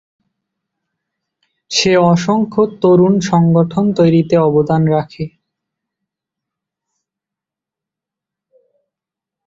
[1.71, 5.25] সে অসংখ্য তরুণ সংগঠন তৈরিতে অবদান রাখে।